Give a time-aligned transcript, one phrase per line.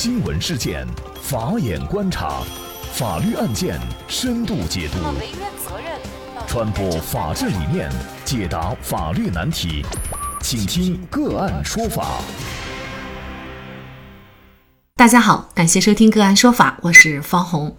[0.00, 0.86] 新闻事件，
[1.20, 2.44] 法眼观察，
[2.92, 4.98] 法律案件深度解读，
[6.46, 7.90] 传播法治理念，
[8.24, 9.84] 解答法律难题，
[10.40, 12.20] 请听个案说法。
[14.94, 17.76] 大家好，感谢收听个案说法，我是方红。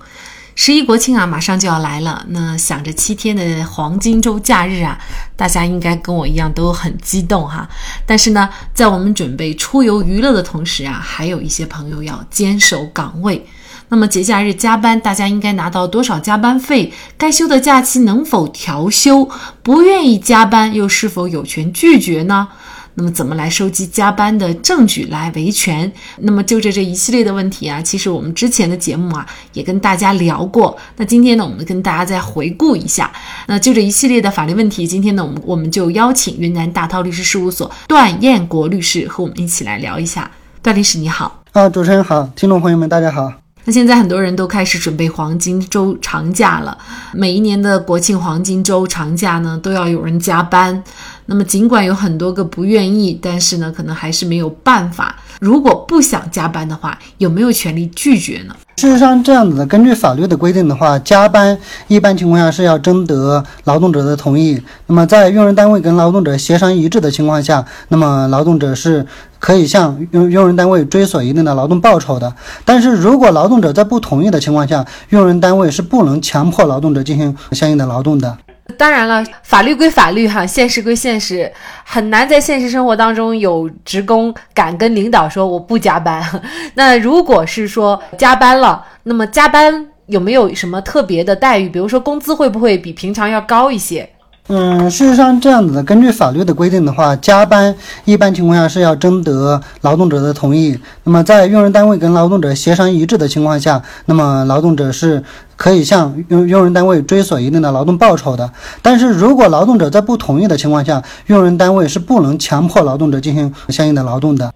[0.61, 2.25] 十一国庆啊，马上就要来了。
[2.31, 4.99] 那想着七天的黄金周假日啊，
[5.37, 7.65] 大家应该跟我一样都很激动哈。
[8.05, 13.47] 但是呢，在我们准备出游娱乐的同时啊，还有一些朋友要坚守岗位。
[13.87, 16.91] 那么节假日加班，大家应该拿到多少加班费？
[17.17, 19.29] 该休的假期能否调休？
[19.63, 22.49] 不愿意加班，又是否有权拒绝呢？
[22.99, 25.89] 那么怎么来收集加班的证据来维权？
[26.17, 30.77] 那么就着这一系列的问题啊，其实我们之前的节目啊也跟大家聊过。
[30.97, 33.09] 那今天呢，我们跟大家再回顾一下。
[33.47, 40.29] 那就这一系列的法律问题，今天呢，我们我们就邀请云南大韬律师事务所段彦国律师和我们一起来聊一下。
[40.61, 43.31] 段律师你好，啊，主持人好，听众朋友们大家好。
[43.65, 46.77] 那现在很多人都开始准备黄金周长假了，
[47.13, 50.83] 每一年的国庆黄金周长假呢，都要有人加班。
[51.29, 55.15] 那么尽管有很多个不愿意，但是呢，可能还是没有办法。
[55.39, 58.55] 如果不想加班的话，有没有权利拒绝呢？
[58.77, 61.57] 事实上，这样子的，根据法律的规定的话，加班
[61.87, 64.59] 一般情况下是要征得劳动者的同意。
[64.87, 69.05] 那么在用人单位跟劳动者协商一致的情况下，那么劳动者是。
[69.39, 72.35] 可以向用用人单位追索一定的劳动报酬的，
[72.65, 78.37] 但是如果劳动者在不同意的情况下，用人单位是不能强迫劳动者进行相应的劳动的。
[78.79, 81.51] 当然了，法律归法律哈，现实归现实，
[81.83, 86.23] 很难在现实生活当中有职工敢跟领导说我不加班。
[86.75, 91.67] 那如果是说加班了，那么加班有没有什么特别的待遇？
[91.67, 94.09] 比如说工资会不会比平常要高一些？
[94.51, 100.75] 嗯，事实上这样子的，根据法律的规定的话，加班一般情况下是要征得劳动者的同意。
[101.03, 105.23] 那么在用人单位跟劳动者协商一致的情况下，那么劳动者是
[105.55, 108.51] 可以向用用人单位追索一定的劳动报酬的。
[108.81, 114.51] 但是如果劳动者在不同意的情况下，用人单位是不能强迫劳动者进行相应的劳动的。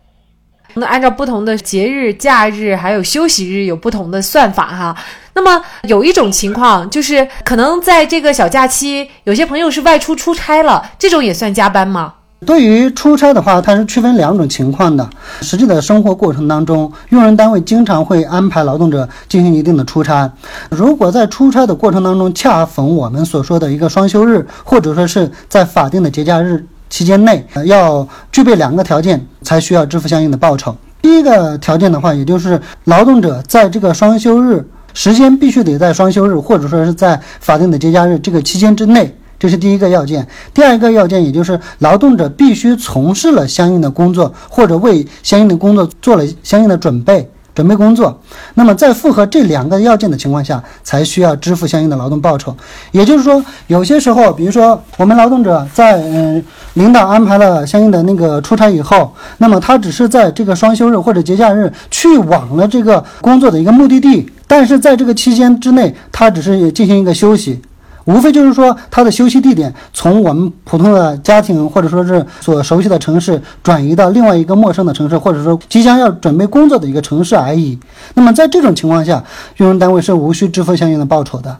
[0.73, 4.95] 那按照不同的节日、假日还有休息日有不同的算法哈。
[5.35, 12.13] 那么有一种情况就是，可能在这个小假期，有些朋友是外出出差了，这种也算加班吗？
[12.45, 15.09] 对于出差的话，它是区分两种情况的。
[15.41, 20.29] 实际的生活过程当中，用人单位经常会安排劳动者进行一定的出差。
[20.69, 26.65] 如果在出差的过程当中恰逢我们所说的一个双休日，或者说是在法定的节假日。
[26.89, 30.75] 期间内要具备两个条件，才需要支付相应的报酬。
[31.01, 34.63] 第一个条件的话，也就是劳动者在这个双休日
[34.93, 40.27] 时间必须得在双休日，或者说是在法定的节假日这个期间之内，这是第一个要件。
[40.53, 47.29] 第二个要件，也就是劳动者必须从事了相应的工作，或者为相应的工作做了相应的准备。
[47.55, 48.19] 准备工作，
[48.55, 52.57] 那么在符合这两个要件的情况下，才需要支付相应的劳动报酬。
[52.89, 56.43] 也就是说，有些时候，比如说我们劳动者在嗯
[56.73, 67.61] 领导安排了相应的那个出差以后，那么他只是在这个双休日或者节假日去往了这个工作的一个目的地，但是在这个期间之内，他只是进行一个休息。
[68.05, 77.79] 无非就是说，他的休息地点从我们普通的家庭或者说是所熟悉的城市转移到另外一个陌生的城市，或者说即将要准备工作的一个城市而已。
[78.13, 79.23] 那么在这种情况下，
[79.55, 81.57] 用人单位是无需支付相应的报酬的。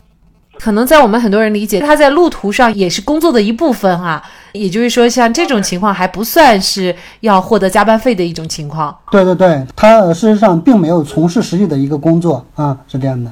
[0.59, 4.23] 可能在我们很多人理解，他在路途上也是工作的一部分啊。
[4.53, 8.95] 也就是说，像这种情况还不算是要获得加班费的一种情况。
[9.11, 13.31] 对对对，他事实上并没有从事实际的一个工作啊，是这样的。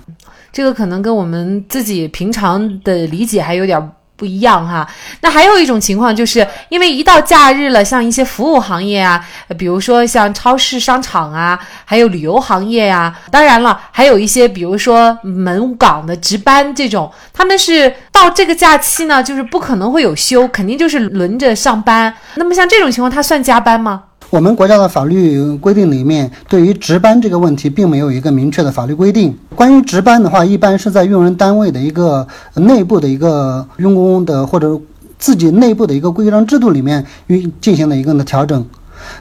[0.51, 4.87] 这个可能跟我们自己平常的理解还有点不一样哈。
[5.21, 9.19] 那还有一种情况，就是因为一到假日了，像一些服务行业啊，
[9.57, 22.13] 比如说像超市、商场啊，还有旅游行业呀，当然了，还有一些比如说门岗的值班这种，他们是到这个假期呢，就是不可能会有休，肯定就是轮着上班。
[22.35, 24.03] 那么像这种情况，他算加班吗？
[24.31, 29.37] 我们国家的法律规定里面，对于值班这个问题，并没有一个明确的法律规定。
[29.53, 32.25] 关于值班的话，一般是在用人单位的一个
[32.55, 34.79] 内部的一个用工的或者
[35.19, 38.65] 自己内部的一个规章制度里面运进行了一个的调整。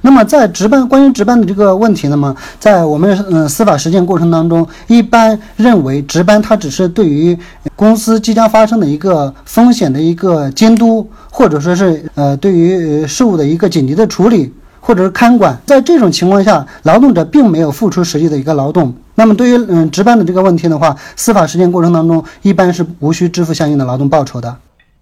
[0.02, 7.36] 那么在值班关于值班的这个问题，那么在我们嗯司法实践过程当中，一般认为值班它只是对于
[7.74, 14.52] 公司即将发生的一个风险的一个监督，或者说是呃对于事务的一个紧急的处理。
[14.90, 18.92] 或者是看管，在这种情况下，劳动者并没有付出实际的一个劳动。
[19.14, 24.52] 那么，对于嗯值班的这个问题的话，司法实践过程当中一般是无需支付相应的劳动报酬的。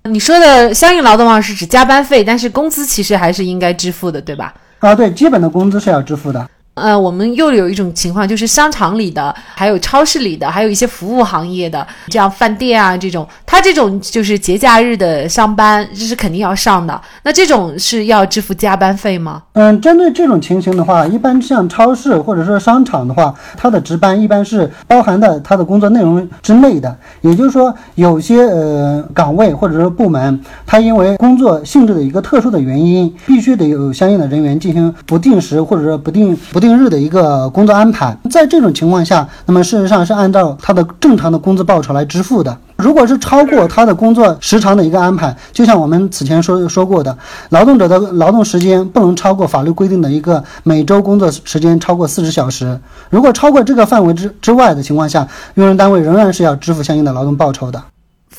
[0.05, 4.53] 你说的相应劳动报是指加班费，但是工资其实还是应该支付的，对吧？
[4.81, 6.47] 啊，对，基本的工资是要支付的。
[6.79, 16.99] 呃，我们又有一种情况，就是商场里的，还有超市里的，还有一些服务行业的，这样饭店啊这种，他这种就是节假日的上班，这是肯定要上的。
[17.25, 19.43] 那这种是要支付加班费吗？
[19.55, 26.97] 嗯，针对这种情形的话，一般像超市或者说商场的话，它的值班一般是包含在它的工作内容之内的。
[27.23, 36.68] 也就是说，有些呃岗位或者说部门，它因为工作性质的一个特殊的原因，必须得有相应的人员进行不定时或者说不定不定。
[36.69, 42.55] 定日的一个工作安排，在这种情况下，那么事实上是按照他的正常的工资报酬来支付的。
[42.77, 47.17] 如果是超过他的工作时长的一个安排，就像我们此前说说过的，
[47.49, 52.79] 劳动者的劳动时间不能超过法律规定的一个每周工作时间超过四十小时。
[53.09, 57.83] 如果超过这个范围之之外的情况下，用人单位仍然是要支付相应的劳动报酬的。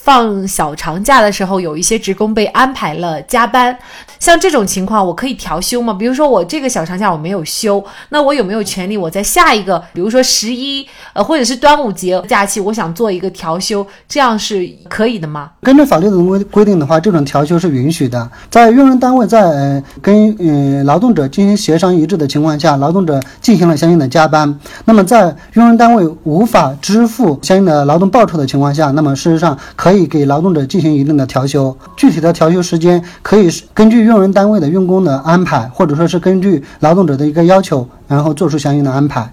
[0.01, 3.77] 放小长假的时候，有一些职工被安排了加班，
[4.17, 5.93] 像这种情况，我可以调休吗？
[5.93, 15.51] 比如说我这个小长假我没有休，那我有没有权利我在下一个，比如说十一呃或者是端午节假期，我想做一个调休，这样是可以的吗？
[15.61, 18.27] 根据法律的规规定的话，这种调休是允许的。
[18.49, 29.88] 在用人单位在跟呃劳动者进行协商一致的情况下，劳动者进行了相应的加班，那么在用人单位无法支付相应的劳动报酬的情况下，那么事实上可。
[29.89, 39.27] 可以给劳动者进行一定的调休，具体的调休时间可以根据用人单位的用工的安排，或者说是根据劳动者的一个要求，然后做出相应的安排。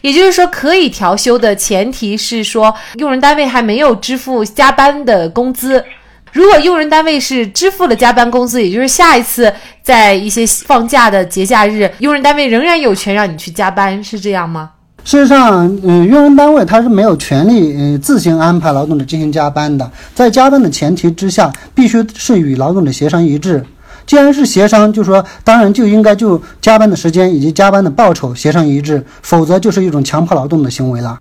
[0.00, 5.84] 也就是说，可以调休的前提是说，用人单位还没有支付加班的工资。
[6.32, 9.52] 如果用人单位是支付了加班工资，也就是下一次
[9.82, 14.70] 在一些放假的节假日，用人单位仍然有权让你去加班，是这样吗？
[15.04, 19.88] 事实上，嗯，用人单位他是没有权利，嗯，自行安排劳动者进行加班的。
[20.14, 23.62] 在加班的前提之下，必须是与劳动者协商一致。
[24.06, 31.18] 既然是协商，就说当然就应该就加班的时间以及加班的报酬协商一致，否则就是一种强迫劳动的行为了。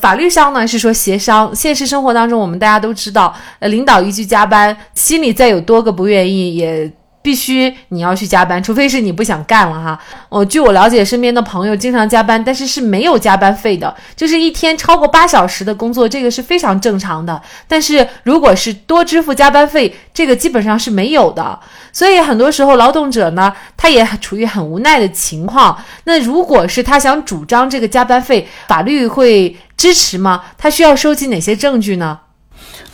[0.00, 6.90] 法律上呢是说协商，现实生活当中我们大家都知道，呃，领导一句加班，心里再有多个不愿意也。
[7.22, 9.98] 必须你要去加班，除非是你不想干了哈。
[10.28, 17.40] 哦，据我了解，身边的朋友经常加班，但是是没有加班费的，就是一天超过八小时的工作，这个是非常正常的。
[17.68, 21.58] 但是如果是多支付加班费，这个基本上是没有的。
[21.92, 25.78] 所以很多时候劳动者呢，他也处于很无奈的情况。
[26.04, 30.42] 那如果是他想主张这个加班费，法律会支持吗？
[30.58, 32.18] 他需要收集哪些证据呢？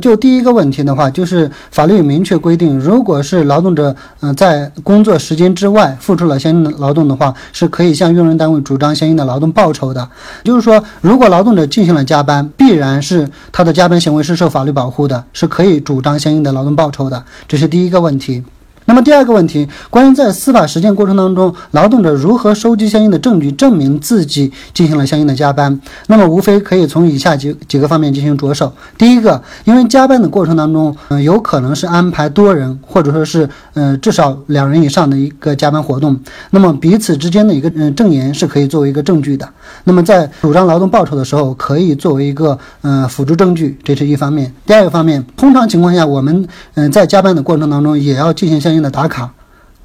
[0.00, 10.08] 就第一个问题的话，就是法律明确规定，如果是劳动者嗯在工作时间之外付出了相应的劳动的话，是可以向用人单位主张相应的劳动报酬的。
[10.44, 17.24] 就是说，如果劳动者进行了加班，必然是他的加班行为是受法律保护的，是可以主张相应的劳动报酬的。
[17.46, 18.42] 这是第一个问题。
[18.88, 25.78] 那么第二个问题，关于在司法实践过程当中，劳动者如何收集相应的证据，证明自己进行了相应的加班？
[26.06, 28.72] 那么无非可以从以下几几个方面进行着手。
[28.96, 36.18] 第一个，因为加班的过程当中，嗯，有可能是安排多人，或者说是，嗯，至少两人以上的一个加班活动，
[36.48, 39.46] 那么彼此之间的一个嗯证言是可以作为一个证据的。
[39.84, 44.50] 那么在主张劳动报酬的时候，可以作为一个嗯辅助证据，这是一方面。
[44.64, 48.77] 第二个方面，通常情况下，我们嗯在加班的过程当中，也要进行相应。
[48.82, 49.30] 的打卡，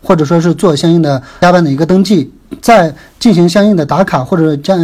[0.01, 2.31] 或者说是做相应的加班的一个登记，
[2.61, 4.77] 在进行相应的打卡或者将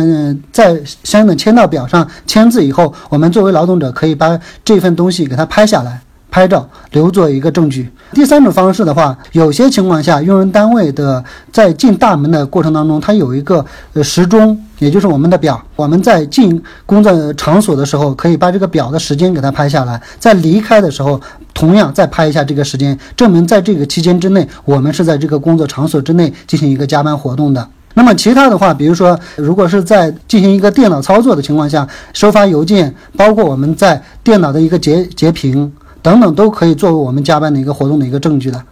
[0.51, 6.01] 在相应的签到表上签字以后，我们作为劳动者可以把这份东西给它拍下来。
[6.31, 7.91] 拍照留作一个证据。
[8.13, 13.65] 第三种方式的话，有些情况下，用人单位的在进大门的过程当中，它有一个
[14.03, 15.59] 时钟，也就是我们的表。
[15.75, 21.19] 我们在进工作场所的时候，可以把这个表的时间给它拍下来，在离开的时候，
[21.59, 27.67] 同样再拍一下这个时间，证明在这个期间之内，我们是在这个工作场所之内进行一个加班活动的。
[27.95, 35.69] 那么其他的话，比如说，如果是在进行一个电脑操作的情况下，收发邮件，包括我们在电脑的一个截截屏。
[36.01, 38.63] 等等都可以作为我们加班的一个活动的一个证据的。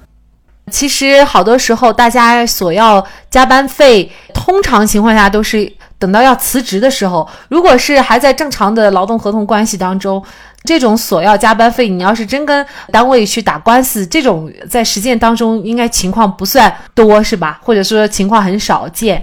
[0.72, 7.28] 其实好多时候，大家索要加班费，通常情况下都是等到要辞职的时候。
[7.50, 10.24] 如果是还在正常的劳动合同关系当中，
[10.64, 17.60] 这种索要加班费，你要是真跟单位去打官司，这种在实践当中应该情况不算多，是吧？
[17.64, 19.22] 或者说情况很少见。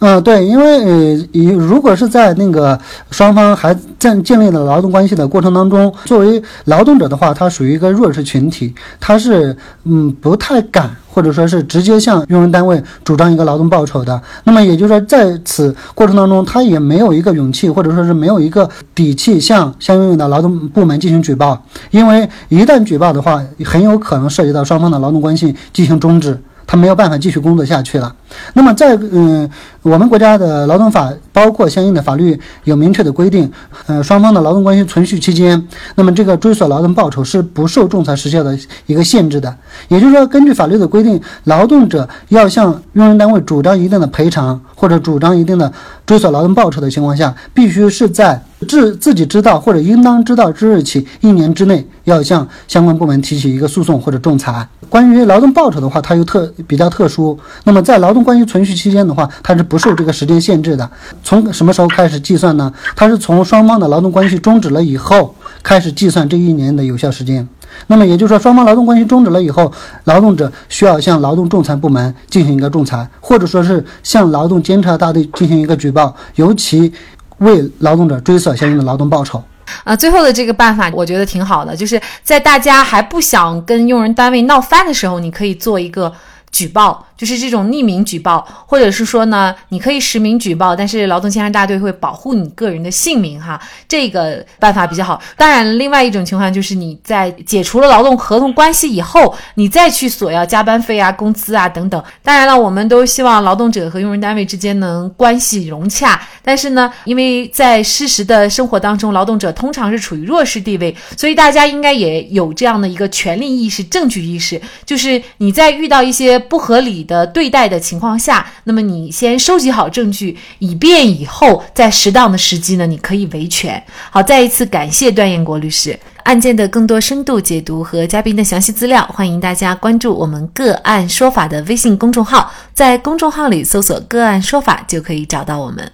[0.00, 2.78] 嗯，对，因为呃，如果是在那个
[3.10, 10.88] 双方还在建立了劳动关系的过程当中，作为劳动者的话，他属于一个弱势群体，他是嗯不太敢
[11.18, 14.22] 或者说是直接向用人单位主张一个劳动报酬的。
[14.44, 21.60] 那么也就是说，在此过程当中，他也没有一个勇气或者说是没有一个底气向相应的劳动部门进行举报，
[21.90, 28.14] 因为一旦举报的话，很有可能涉及到双方的劳动关系进行终止，他没有办法继续工作下去了。
[28.52, 29.48] 那么在嗯，
[29.80, 33.50] 我们国家的劳动法包括相应的法律有明确的规定，
[33.86, 39.56] 呃，双方的劳动关系存续期间，那么这个追索劳动报酬是不受仲裁时效的一个限制的。
[39.88, 45.72] 也就是说，根据法律的规定，劳动者要向用人单位主张一定的赔偿或者主张一定的
[46.04, 54.68] 追索劳动报酬的情况下，必须是在自自己知道或者应当知道之日起一年之内，要向相关部门提起一个诉讼或者仲裁。
[54.88, 57.38] 关于劳动报酬的话，它又特比较特殊。
[57.64, 60.88] 那么在劳动关系存续期间的话，它是不受这个时间限制的。
[61.22, 62.72] 从什么时候开始计算呢？
[62.96, 67.46] 它是从双方的劳动关系终止了以后开始计算这一年的有效时间。
[67.86, 69.70] 那么也就是说，双方劳动关系终止了以后，
[70.04, 76.92] 劳动者需要向劳动仲裁部门进行一个仲裁，或者说是向劳动监察大队进行一个举报，由其
[77.38, 79.42] 为劳动者追索相应的劳动报酬。
[79.84, 86.12] 啊，最后的这个办法我觉得挺好的，就是在大家还不想跟用人单位闹翻的时候，你可以做一个
[86.50, 87.07] 举报。
[87.18, 95.20] 就是这种匿名举报，或者是说呢，你可以实名举报，但是劳动监察大队会保护你个人的姓名哈，这个办法比较好。
[95.36, 102.00] 当然，另外一种情况就是你在解除了劳动合同关系以后，你再去索要加班费啊、工资啊等等。
[102.22, 117.07] 当然了，我们都希望劳动者和用人单位之间能关系融洽，但是呢，因为在事实的生活当中，劳动者通常是处于弱势地位，所以大家应该也有这样的一个权利意识、证据意识，就是你在遇到一些不合理。
[117.08, 123.82] 的对待的情况下，那么你先收集好证据，以便以后在适当的时机呢，你可以维权。
[124.10, 125.98] 好，再一次感谢段彦国律师。
[126.24, 135.90] 案件的更多深度解读和嘉宾的详细资料，欢迎大家关注我们“个案说法”的微信公众号，在公众号里搜索“个案说法”就可以找到我们。